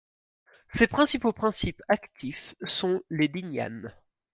[0.67, 3.93] Ses principaux principes actifs sont les Lignanes.